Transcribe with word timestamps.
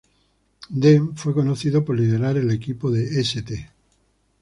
Dean 0.71 1.15
fue 1.15 1.31
conocido 1.31 1.85
por 1.85 1.95
liderar 1.95 2.35
el 2.35 2.49
equipo 2.49 2.89
de 2.89 3.19
St. 3.19 3.69